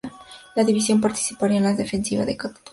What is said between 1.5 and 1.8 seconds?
en la